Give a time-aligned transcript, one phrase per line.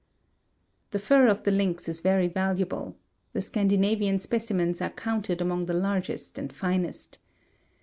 [0.89, 2.97] The fur of the lynx is very valuable.
[3.33, 7.19] The Scandinavian specimens are counted among the largest and finest.